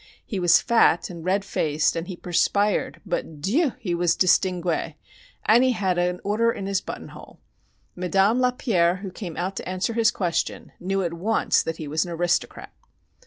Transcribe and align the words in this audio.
He 0.25 0.39
was 0.39 0.59
fat 0.63 1.11
and 1.11 1.23
red 1.23 1.45
faced, 1.45 1.95
and 1.95 2.07
he 2.07 2.15
perspired, 2.15 3.01
but 3.05 3.39
Dieu! 3.39 3.73
he 3.77 3.93
was 3.93 4.17
distingué, 4.17 4.95
and 5.45 5.63
he 5.63 5.73
had 5.73 5.99
an 5.99 6.19
order 6.23 6.51
in 6.51 6.65
his 6.65 6.81
buttonhole. 6.81 7.39
Madame 7.95 8.39
Lapierre, 8.39 8.95
who 9.03 9.11
came 9.11 9.37
out 9.37 9.55
to 9.57 9.69
answer 9.69 9.93
his 9.93 10.09
question, 10.09 10.71
knew 10.79 11.03
at 11.03 11.13
once 11.13 11.61
that 11.61 11.77
he 11.77 11.87
was 11.87 12.03
an 12.03 12.09
aristocrat. 12.11 12.73